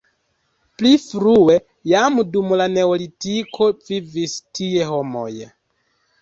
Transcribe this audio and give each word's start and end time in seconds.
Pli 0.77 0.93
frue 1.01 1.57
jam 1.91 2.17
dum 2.37 2.55
la 2.61 2.67
neolitiko 2.77 3.69
vivis 3.91 4.35
tie 4.61 4.89
homoj. 4.95 5.29